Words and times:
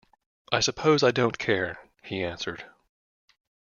"I 0.51 0.61
suppose 0.61 1.03
I 1.03 1.11
don't 1.11 1.37
care," 1.37 1.77
he 2.01 2.23
answered. 2.23 2.65